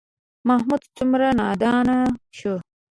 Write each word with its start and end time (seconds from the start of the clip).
محمود 0.47 0.81
څومره 0.95 1.27
نادان 1.39 1.87
شو. 2.37 2.53